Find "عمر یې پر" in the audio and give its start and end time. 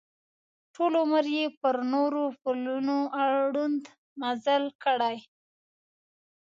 1.01-1.75